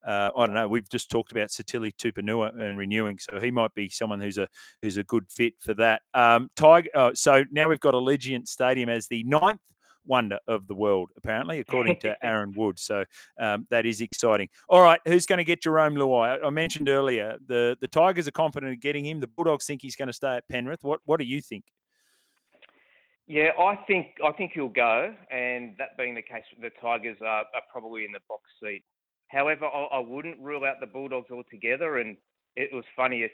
uh, 0.08 0.30
I 0.34 0.46
don't 0.46 0.56
know. 0.56 0.70
We've 0.70 0.88
just 0.88 1.12
talked 1.12 1.34
about 1.34 1.50
Sitili 1.50 1.92
Tupouniua 1.94 2.58
and 2.58 2.78
renewing, 2.78 3.20
so 3.20 3.42
he 3.42 3.52
might 3.52 3.74
be 3.76 3.90
someone 3.90 4.22
who's 4.22 4.38
a 4.38 4.48
who's 4.82 4.96
a 4.96 5.04
good 5.04 5.26
fit 5.30 5.56
for 5.60 5.74
that. 5.74 6.04
Um, 6.14 6.50
Tiger. 6.56 6.90
Uh, 6.96 7.12
so 7.14 7.44
now 7.52 7.68
we've 7.68 7.82
got 7.82 7.96
Allegiant 7.96 8.48
Stadium 8.48 8.88
as 8.88 9.08
the 9.08 9.26
ninth 9.26 9.60
wonder 10.08 10.40
of 10.48 10.68
the 10.68 10.76
world, 10.76 11.10
apparently, 11.18 11.60
according 11.60 12.00
to 12.02 12.16
Aaron 12.26 12.54
Wood. 12.56 12.80
So 12.80 13.06
um, 13.40 13.68
that 13.70 13.86
is 13.86 14.02
exciting. 14.02 14.50
All 14.70 14.82
right, 14.82 15.00
who's 15.06 15.26
going 15.26 15.38
to 15.38 15.44
get 15.44 15.62
Jarome 15.62 15.98
Luai? 15.98 16.44
I, 16.44 16.50
mentioned 16.50 16.90
earlier 16.90 17.38
the 17.48 17.78
the 17.82 17.88
Tigers 17.88 18.28
are 18.28 18.32
confident 18.32 18.74
in 18.74 18.80
getting 18.80 19.06
him. 19.06 19.20
The 19.20 19.28
Bulldogs 19.28 19.66
think 19.66 19.82
he's 19.82 19.96
going 19.96 20.08
to 20.08 20.14
stay 20.14 20.38
at 20.38 20.48
Penrith. 20.50 20.84
What 20.84 21.02
what 21.06 21.20
do 21.20 21.26
you 21.26 21.42
think? 21.42 21.66
Yeah, 23.28 23.50
I 23.60 23.76
think 23.88 24.08
I 24.26 24.32
think 24.32 24.54
he'll 24.54 24.70
go, 24.70 25.14
and 25.30 25.76
that 25.78 25.98
being 25.98 26.16
the 26.16 26.22
case, 26.22 26.44
the 26.62 26.72
Tigers 26.82 27.18
are, 27.22 27.44
are 27.54 27.64
probably 27.72 28.06
in 28.06 28.12
the 28.12 28.20
box 28.28 28.44
seat. 28.64 28.84
However, 29.28 29.66
I, 29.66 29.98
I 29.98 30.00
wouldn't 30.00 30.40
rule 30.40 30.64
out 30.64 30.80
the 30.80 30.88
Bulldogs 30.88 31.32
altogether. 31.32 31.98
And 31.98 32.18
it 32.56 32.74
was 32.74 32.86
funny. 32.96 33.22
It's 33.22 33.34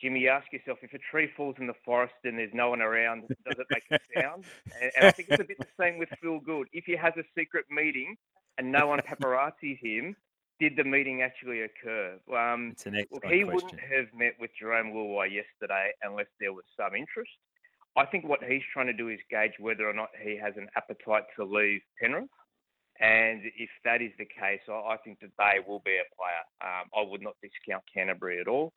Jimmy, 0.00 0.20
you 0.20 0.28
ask 0.28 0.52
yourself 0.52 0.78
if 0.82 0.92
a 0.92 0.98
tree 1.10 1.28
falls 1.36 1.56
in 1.58 1.66
the 1.66 1.74
forest 1.84 2.14
and 2.24 2.38
there's 2.38 2.54
no 2.54 2.70
one 2.70 2.80
around, 2.80 3.22
does 3.28 3.58
it 3.58 3.66
make 3.70 3.82
a 3.90 3.98
sound? 4.20 4.44
and, 4.80 4.92
and, 4.96 5.06
I 5.06 5.10
think 5.10 5.28
it's 5.30 5.40
a 5.40 5.44
bit 5.44 5.58
the 5.58 5.66
same 5.78 5.98
with 5.98 6.08
Phil 6.22 6.38
Gould. 6.38 6.68
If 6.72 6.84
he 6.84 6.94
has 6.96 7.12
a 7.16 7.24
secret 7.36 7.66
meeting 7.70 8.16
and 8.58 8.70
no 8.70 8.86
one 8.86 9.00
paparazzis 9.00 9.78
him, 9.82 10.14
did 10.60 10.76
the 10.76 10.84
meeting 10.84 11.22
actually 11.22 11.62
occur? 11.62 12.18
Um, 12.36 12.70
it's 12.72 12.86
an 12.86 12.96
excellent 12.96 13.24
he 13.26 13.42
question. 13.42 13.54
wouldn't 13.54 13.80
have 13.80 14.06
met 14.14 14.34
with 14.40 14.50
Jarome 14.60 14.92
Luai 14.92 15.30
yesterday 15.32 15.90
unless 16.02 16.26
there 16.40 16.52
was 16.52 16.64
some 16.76 16.94
interest. 16.94 17.30
I 17.96 18.06
think 18.06 18.24
what 18.24 18.42
he's 18.42 18.62
trying 18.72 18.86
to 18.86 18.92
do 18.92 19.08
is 19.08 19.18
gauge 19.30 19.54
whether 19.58 19.88
or 19.88 19.92
not 19.92 20.10
he 20.22 20.36
has 20.36 20.54
an 20.56 20.68
appetite 20.76 21.24
to 21.36 21.44
leave 21.44 21.80
Penrith. 22.00 22.28
And 23.00 23.42
if 23.56 23.70
that 23.84 24.02
is 24.02 24.10
the 24.18 24.26
case, 24.26 24.60
I 24.68 24.96
think 25.04 25.20
that 25.20 25.30
they 25.38 25.58
will 25.66 25.82
be 25.84 25.98
a 25.98 26.06
player. 26.14 26.44
Um, 26.60 26.86
I 26.96 27.08
would 27.08 27.22
not 27.22 27.34
discount 27.42 27.84
Canterbury 27.92 28.40
at 28.40 28.48
all. 28.48 28.72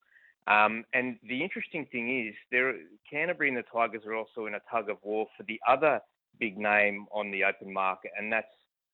Um, 0.47 0.83
and 0.93 1.17
the 1.27 1.43
interesting 1.43 1.85
thing 1.91 2.27
is, 2.27 2.35
there, 2.51 2.73
Canterbury 3.09 3.49
and 3.49 3.57
the 3.57 3.63
Tigers 3.71 4.03
are 4.05 4.15
also 4.15 4.47
in 4.47 4.55
a 4.55 4.59
tug 4.71 4.89
of 4.89 4.97
war 5.03 5.27
for 5.37 5.43
the 5.43 5.59
other 5.67 5.99
big 6.39 6.57
name 6.57 7.05
on 7.11 7.31
the 7.31 7.43
open 7.43 7.71
market, 7.71 8.11
and 8.17 8.31
that's 8.31 8.47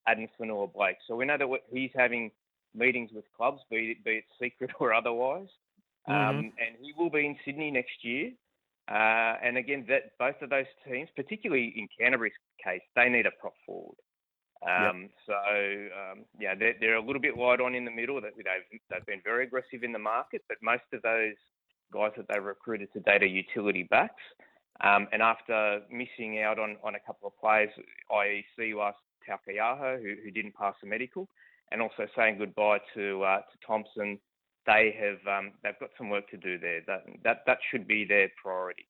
Adam 0.07 0.27
Fonua-Blake. 0.39 0.97
So 1.07 1.15
we 1.15 1.25
know 1.25 1.37
that 1.37 1.47
he's 1.71 1.91
having 1.95 2.31
meetings 2.75 3.11
with 3.13 3.25
clubs, 3.35 3.61
be 3.69 3.91
it, 3.97 4.03
be 4.03 4.11
it 4.11 4.23
secret 4.41 4.71
or 4.79 4.93
otherwise. 4.93 5.47
Mm-hmm. 6.07 6.29
Um, 6.29 6.37
and 6.37 6.75
he 6.81 6.93
will 6.97 7.09
be 7.09 7.25
in 7.25 7.35
Sydney 7.43 7.71
next 7.71 8.03
year. 8.03 8.31
Uh, 8.89 9.35
and 9.43 9.57
again, 9.57 9.85
that 9.89 10.17
both 10.17 10.41
of 10.41 10.49
those 10.49 10.65
teams, 10.87 11.09
particularly 11.15 11.73
in 11.75 11.87
Canterbury's 11.99 12.33
case, 12.63 12.81
they 12.95 13.09
need 13.09 13.25
a 13.25 13.31
prop 13.41 13.53
forward. 13.65 13.97
Um, 14.65 15.01
yep. 15.01 15.11
So 15.25 15.33
um, 15.33 16.25
yeah, 16.39 16.55
they're, 16.55 16.75
they're 16.79 16.95
a 16.95 17.05
little 17.05 17.21
bit 17.21 17.37
light 17.37 17.61
on 17.61 17.75
in 17.75 17.85
the 17.85 17.91
middle. 17.91 18.19
They've 18.19 18.45
they've 18.89 19.05
been 19.05 19.21
very 19.23 19.45
aggressive 19.45 19.83
in 19.83 19.91
the 19.91 19.99
market, 19.99 20.43
but 20.47 20.57
most 20.61 20.83
of 20.93 21.01
those 21.01 21.35
guys 21.93 22.11
that 22.17 22.25
they 22.29 22.39
recruited 22.39 22.91
to 22.93 22.99
date 23.01 23.23
are 23.23 23.27
utility 23.27 23.83
backs. 23.83 24.23
Um, 24.83 25.07
and 25.11 25.21
after 25.21 25.81
missing 25.91 26.39
out 26.41 26.59
on, 26.59 26.77
on 26.83 26.95
a 26.95 26.99
couple 26.99 27.27
of 27.27 27.37
players, 27.39 27.69
i.e. 28.11 28.45
Siosiua 28.57 28.93
Taukeiaho, 29.27 29.99
who, 30.01 30.13
who 30.23 30.31
didn't 30.31 30.53
pass 30.55 30.75
the 30.81 30.87
medical, 30.87 31.27
and 31.71 31.81
also 31.81 32.07
saying 32.15 32.37
goodbye 32.37 32.79
to 32.93 33.23
uh, 33.23 33.37
to 33.37 33.57
Thompson, 33.65 34.19
they 34.65 34.95
have 34.99 35.35
um, 35.37 35.51
they've 35.63 35.79
got 35.79 35.89
some 35.97 36.09
work 36.09 36.29
to 36.29 36.37
do 36.37 36.57
there. 36.57 36.81
That 36.85 37.03
that 37.23 37.37
that 37.47 37.57
should 37.71 37.87
be 37.87 38.05
their 38.05 38.29
priority. 38.41 38.87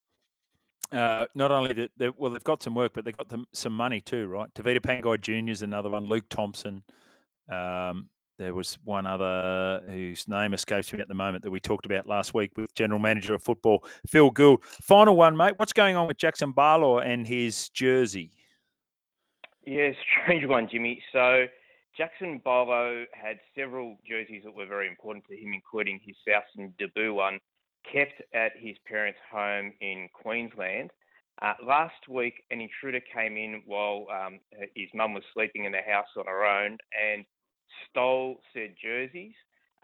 Uh, 0.91 1.25
not 1.35 1.51
only 1.51 1.73
that, 1.73 1.91
they, 1.97 2.09
well, 2.17 2.31
they've 2.31 2.43
got 2.43 2.63
some 2.63 2.73
work, 2.73 2.93
but 2.93 3.03
they've 3.03 3.17
got 3.17 3.29
them, 3.29 3.45
some 3.51 3.73
money 3.73 3.99
too, 3.99 4.27
right? 4.27 4.53
Tevita 4.53 4.79
Pangai 4.79 5.19
Jr. 5.19 5.51
is 5.51 5.61
another 5.61 5.89
one. 5.89 6.05
Luke 6.05 6.25
Thompson. 6.29 6.83
Um, 7.51 8.09
there 8.37 8.53
was 8.53 8.77
one 8.83 9.07
other 9.07 9.81
whose 9.89 10.27
name 10.27 10.53
escapes 10.53 10.93
me 10.93 10.99
at 10.99 11.07
the 11.07 11.15
moment 11.15 11.43
that 11.43 11.49
we 11.49 11.59
talked 11.59 11.87
about 11.87 12.05
last 12.05 12.35
week 12.35 12.51
with 12.55 12.73
General 12.75 12.99
Manager 12.99 13.33
of 13.33 13.41
Football, 13.41 13.83
Phil 14.07 14.29
Gould. 14.29 14.63
Final 14.63 15.15
one, 15.15 15.35
mate. 15.35 15.53
What's 15.57 15.73
going 15.73 15.95
on 15.95 16.07
with 16.07 16.17
Jaxson 16.17 16.55
Paulo 16.55 16.99
and 16.99 17.25
his 17.25 17.69
jersey? 17.69 18.31
Yeah, 19.65 19.89
strange 20.23 20.45
one, 20.45 20.69
Jimmy. 20.71 21.01
So 21.11 21.47
Jaxson 21.99 22.43
Paulo 22.43 23.05
had 23.11 23.39
several 23.55 23.97
jerseys 24.07 24.43
that 24.45 24.55
were 24.55 24.67
very 24.67 24.87
important 24.87 25.25
to 25.29 25.35
him, 25.35 25.51
including 25.53 25.99
his 26.05 26.15
Southern 26.23 26.73
debut 26.77 27.13
one, 27.13 27.39
kept 27.91 28.21
at 28.33 28.51
his 28.57 28.75
parents' 28.87 29.19
home 29.31 29.73
in 29.81 30.09
Queensland. 30.13 30.91
Uh, 31.41 31.53
last 31.65 32.07
week, 32.09 32.43
an 32.49 32.61
intruder 32.61 32.99
came 33.13 33.37
in 33.37 33.61
while 33.65 34.07
um, 34.11 34.39
his 34.75 34.89
mum 34.95 35.13
was 35.13 35.23
sleeping 35.33 35.65
in 35.65 35.71
the 35.71 35.81
house 35.87 36.07
on 36.17 36.25
her 36.25 36.45
own 36.45 36.77
and 36.99 37.25
stole 37.89 38.39
said 38.53 38.73
jerseys. 38.81 39.35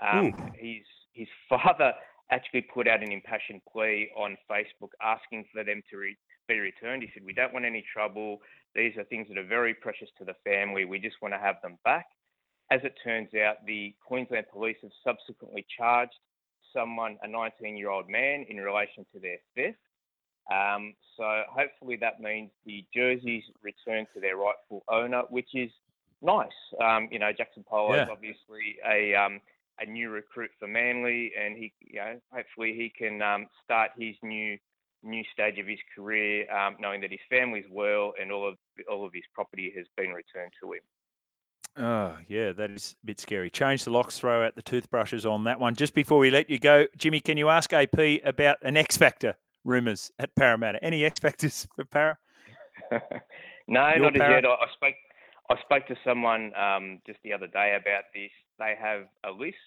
Um, 0.02 0.34
his 0.56 0.82
his 1.14 1.28
father 1.50 1.94
actually 2.32 2.62
put 2.62 2.88
out 2.88 3.04
an 3.04 3.12
impassioned 3.12 3.62
plea 3.72 4.10
on 4.18 4.36
Facebook 4.50 4.90
asking 5.02 5.46
for 5.54 5.64
them 5.64 5.84
to 5.92 5.98
re- 5.98 6.18
be 6.48 6.60
returned. 6.60 7.04
He 7.04 7.10
said, 7.14 7.24
"We 7.24 7.34
don't 7.34 7.54
want 7.54 7.66
any 7.66 7.86
trouble. 7.94 8.40
These 8.74 8.98
are 8.98 9.04
things 9.04 9.28
that 9.30 9.38
are 9.38 9.46
very 9.46 9.76
precious 9.76 10.10
to 10.18 10.26
the 10.26 10.34
family. 10.44 10.86
We 10.86 10.98
just 10.98 11.22
want 11.22 11.36
to 11.36 11.40
have 11.40 11.56
them 11.62 11.78
back." 11.86 12.08
As 12.72 12.82
it 12.84 12.96
turns 13.04 13.30
out, 13.36 13.58
the 13.68 13.94
Queensland 14.04 14.48
Police 14.52 14.78
have 14.82 14.92
subsequently 15.04 15.66
charged 15.78 16.16
someone, 16.74 17.18
a 17.24 17.28
19-year-old 17.28 18.10
man, 18.10 18.46
in 18.50 18.58
relation 18.58 19.06
to 19.14 19.20
their 19.20 19.38
theft. 19.56 19.78
Um, 20.52 20.94
so 21.18 21.44
hopefully 21.50 21.98
that 22.02 22.20
means 22.20 22.52
the 22.66 22.86
jerseys 22.94 23.44
return 23.62 24.06
to 24.14 24.20
their 24.20 24.36
rightful 24.36 24.84
owner, 24.90 25.24
which 25.30 25.50
is 25.54 25.72
nice. 26.22 26.48
Um, 26.84 27.08
you 27.12 27.20
know, 27.20 27.32
Jaxson 27.32 27.66
Paulo 27.66 27.96
yeah. 27.96 28.04
is 28.04 28.10
obviously 28.12 28.78
a 28.86 29.16
um, 29.16 29.40
a 29.80 29.86
new 29.86 30.10
recruit 30.10 30.52
for 30.60 30.68
Manly, 30.68 31.32
and 31.40 31.58
he, 31.58 31.74
you 31.80 32.00
know, 32.00 32.20
hopefully 32.32 32.74
he 32.76 32.92
can 32.96 33.22
um, 33.22 33.48
start 33.64 33.92
his 33.98 34.16
new 34.22 34.58
new 35.04 35.24
stage 35.34 35.60
of 35.60 35.68
his 35.68 35.80
career, 35.96 36.50
um, 36.52 36.78
knowing 36.80 37.02
that 37.02 37.12
his 37.12 37.20
family's 37.30 37.66
well 37.70 38.14
and 38.22 38.32
all 38.32 38.48
of 38.48 38.58
all 38.90 39.06
of 39.06 39.14
his 39.14 39.24
property 39.34 39.72
has 39.76 39.86
been 39.98 40.12
returned 40.12 40.52
to 40.62 40.74
him. 40.74 40.82
Oh, 41.76 42.18
yeah, 42.28 42.52
that 42.52 42.70
is 42.70 42.96
a 43.04 43.06
bit 43.08 43.20
scary. 43.20 43.50
Change 43.50 43.84
the 43.84 43.92
locks, 43.92 44.20
throw 44.20 44.46
out 44.46 44.56
the 44.56 44.62
toothbrushes 44.62 45.26
on 45.26 45.44
that 45.46 45.60
one. 45.60 45.76
Just 45.76 45.96
before 45.96 46.20
we 46.20 46.30
let 46.30 46.50
you 46.50 46.60
go, 46.60 46.86
Jimmy, 46.98 47.20
can 47.20 47.36
you 47.38 47.50
ask 47.50 47.74
AP 47.74 48.00
about 48.24 48.58
an 48.62 48.78
X 48.78 48.96
Factor 48.96 49.36
rumours 49.64 50.12
at 50.20 50.36
Parramatta? 50.36 50.84
Any 50.84 51.04
X 51.04 51.20
Factors 51.20 51.68
for 51.76 51.86
Parra? 51.86 52.18
no, 53.68 53.90
Your 53.90 54.00
not 54.00 54.14
Parra? 54.14 54.38
as 54.38 54.44
yet. 54.44 54.46
I, 54.46 54.68
spoke 54.76 54.96
I 55.50 55.56
spoke 55.62 55.88
to 55.88 55.96
someone 56.06 56.52
um, 56.56 57.00
just 57.08 57.20
the 57.24 57.34
other 57.34 57.48
day 57.48 57.76
about 57.80 58.04
this. 58.14 58.32
They 58.60 58.76
have 58.80 59.06
a 59.24 59.32
list 59.32 59.58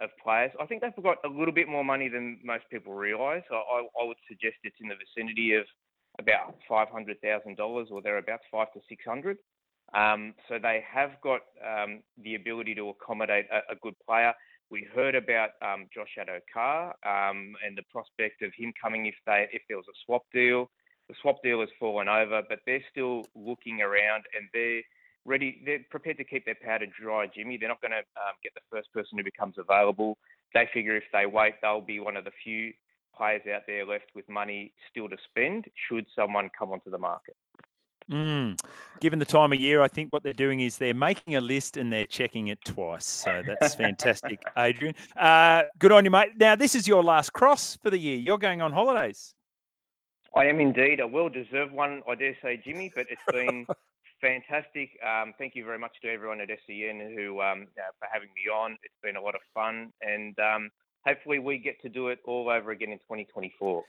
of 0.00 0.10
players. 0.22 0.52
I 0.60 0.66
think 0.66 0.82
they've 0.82 1.02
got 1.02 1.16
a 1.24 1.28
little 1.28 1.54
bit 1.54 1.66
more 1.66 1.84
money 1.84 2.08
than 2.08 2.38
most 2.44 2.64
people 2.70 2.92
realise. 2.92 3.42
I, 3.50 3.54
I, 3.54 3.86
I 4.02 4.06
would 4.06 4.18
suggest 4.28 4.56
it's 4.64 4.76
in 4.82 4.88
the 4.88 4.94
vicinity 4.96 5.54
of 5.54 5.64
about 6.18 6.56
five 6.68 6.88
hundred 6.88 7.20
thousand 7.22 7.56
dollars 7.56 7.88
or 7.90 8.02
thereabouts, 8.02 8.44
five 8.50 8.70
to 8.74 8.80
six 8.86 9.02
hundred. 9.06 9.38
Um, 9.94 10.34
so 10.48 10.58
they 10.60 10.84
have 10.92 11.12
got 11.22 11.40
um, 11.64 12.02
the 12.22 12.34
ability 12.34 12.74
to 12.74 12.90
accommodate 12.90 13.46
a, 13.50 13.72
a, 13.72 13.76
good 13.76 13.94
player. 14.06 14.34
We 14.70 14.86
heard 14.94 15.14
about 15.14 15.50
um, 15.62 15.86
Josh 15.94 16.18
Addo-Carr 16.18 16.88
um, 17.06 17.54
and 17.64 17.76
the 17.76 17.82
prospect 17.90 18.42
of 18.42 18.52
him 18.54 18.74
coming 18.80 19.06
if 19.06 19.14
they 19.24 19.48
if 19.50 19.62
there 19.66 19.78
was 19.78 19.86
a 19.88 19.96
swap 20.04 20.24
deal. 20.32 20.70
The 21.08 21.14
swap 21.22 21.42
deal 21.42 21.60
has 21.60 21.70
fallen 21.80 22.06
over, 22.06 22.42
but 22.46 22.58
they're 22.66 22.84
still 22.90 23.24
looking 23.34 23.80
around 23.80 24.24
and 24.36 24.46
they're 24.52 24.82
ready. 25.24 25.62
They're 25.64 25.84
prepared 25.90 26.18
to 26.18 26.24
keep 26.24 26.44
their 26.44 26.58
powder 26.62 26.86
dry, 26.86 27.26
Jimmy. 27.34 27.56
They're 27.56 27.70
not 27.70 27.80
going 27.80 27.92
to 27.92 27.98
um, 27.98 28.36
get 28.42 28.52
the 28.54 28.60
first 28.70 28.92
person 28.92 29.16
who 29.16 29.24
becomes 29.24 29.54
available. 29.56 30.18
They 30.52 30.68
figure 30.74 30.96
if 30.96 31.04
they 31.14 31.24
wait, 31.24 31.54
they'll 31.62 31.80
be 31.80 32.00
one 32.00 32.18
of 32.18 32.24
the 32.24 32.30
few 32.44 32.72
players 33.16 33.42
out 33.52 33.62
there 33.66 33.86
left 33.86 34.10
with 34.14 34.28
money 34.28 34.72
still 34.90 35.08
to 35.08 35.16
spend 35.30 35.64
should 35.88 36.04
someone 36.14 36.50
come 36.56 36.72
onto 36.72 36.90
the 36.90 36.98
market. 36.98 37.36
Mm. 38.10 38.58
Given 39.00 39.18
the 39.18 39.24
time 39.24 39.52
of 39.52 39.60
year, 39.60 39.82
I 39.82 39.88
think 39.88 40.12
what 40.12 40.22
they're 40.22 40.32
doing 40.32 40.60
is 40.60 40.78
they're 40.78 40.94
making 40.94 41.36
a 41.36 41.40
list 41.40 41.76
and 41.76 41.92
they're 41.92 42.06
checking 42.06 42.48
it 42.48 42.58
twice. 42.64 43.04
So 43.04 43.42
that's 43.46 43.74
fantastic, 43.74 44.42
Adrian. 44.56 44.94
Uh, 45.16 45.64
good 45.78 45.92
on 45.92 46.04
you, 46.04 46.10
mate. 46.10 46.30
Now, 46.38 46.56
this 46.56 46.74
is 46.74 46.88
your 46.88 47.02
last 47.02 47.32
cross 47.32 47.76
for 47.82 47.90
the 47.90 47.98
year. 47.98 48.16
You're 48.16 48.38
going 48.38 48.62
on 48.62 48.72
holidays. 48.72 49.34
I 50.34 50.46
am 50.46 50.60
indeed. 50.60 51.00
A 51.00 51.06
well 51.06 51.28
deserved 51.28 51.72
one, 51.72 52.02
I 52.08 52.14
dare 52.14 52.36
say, 52.42 52.60
Jimmy, 52.64 52.92
but 52.94 53.06
it's 53.10 53.22
been 53.30 53.66
fantastic. 54.20 54.90
Um, 55.06 55.34
thank 55.38 55.54
you 55.54 55.64
very 55.64 55.78
much 55.78 55.92
to 56.02 56.08
everyone 56.08 56.40
at 56.40 56.48
SEN 56.66 57.14
who 57.16 57.40
um, 57.40 57.66
uh, 57.78 57.90
for 57.98 58.08
having 58.12 58.28
me 58.34 58.50
on. 58.52 58.72
It's 58.82 58.94
been 59.02 59.16
a 59.16 59.22
lot 59.22 59.34
of 59.34 59.40
fun, 59.54 59.92
and 60.02 60.38
um, 60.38 60.70
hopefully 61.06 61.38
we 61.38 61.58
get 61.58 61.80
to 61.82 61.88
do 61.88 62.08
it 62.08 62.18
all 62.24 62.50
over 62.50 62.70
again 62.70 62.90
in 62.90 62.98
2024. 62.98 63.84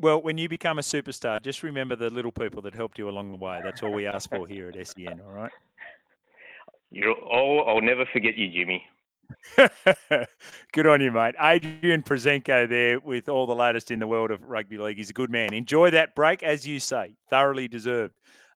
Well, 0.00 0.22
when 0.22 0.38
you 0.38 0.48
become 0.48 0.78
a 0.78 0.82
superstar, 0.82 1.42
just 1.42 1.62
remember 1.62 1.96
the 1.96 2.10
little 2.10 2.30
people 2.30 2.62
that 2.62 2.74
helped 2.74 2.98
you 2.98 3.08
along 3.08 3.32
the 3.32 3.38
way. 3.38 3.60
That's 3.64 3.82
all 3.82 3.92
we 3.92 4.06
ask 4.06 4.30
for 4.30 4.46
here 4.46 4.68
at 4.68 4.86
SEN. 4.86 5.20
All 5.26 5.32
right. 5.32 5.50
You're 6.90 7.12
all. 7.12 7.64
I'll 7.68 7.80
never 7.80 8.06
forget 8.12 8.36
you, 8.36 8.48
Jimmy. 8.48 8.84
good 10.72 10.86
on 10.86 11.00
you, 11.00 11.10
mate. 11.10 11.34
Adrian 11.40 12.02
Proszenko 12.02 12.68
there 12.68 13.00
with 13.00 13.28
all 13.28 13.46
the 13.46 13.54
latest 13.54 13.90
in 13.90 13.98
the 13.98 14.06
world 14.06 14.30
of 14.30 14.42
rugby 14.42 14.78
league. 14.78 14.96
He's 14.96 15.10
a 15.10 15.14
good 15.14 15.30
man. 15.30 15.52
Enjoy 15.52 15.90
that 15.90 16.14
break, 16.14 16.42
as 16.42 16.66
you 16.66 16.80
say, 16.80 17.14
thoroughly 17.28 17.68
deserved. 17.68 18.14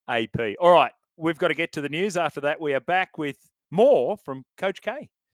AP. 0.09 0.57
All 0.61 0.73
right, 0.73 0.93
we've 1.17 1.39
got 1.39 1.49
to 1.49 1.55
get 1.55 1.73
to 1.73 1.81
the 1.81 1.89
news. 1.89 2.17
After 2.17 2.41
that, 2.43 2.61
we 2.61 2.75
are 2.75 2.81
back 2.81 3.19
with 3.19 3.37
more 3.71 4.17
from 4.17 4.45
Coach 4.57 4.83
K. 4.83 5.09